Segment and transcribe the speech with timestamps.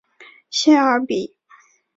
[0.49, 1.35] 谢尔比。